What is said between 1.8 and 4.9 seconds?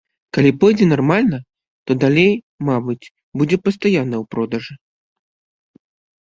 то далей, мабыць, будзе пастаянна ў продажы.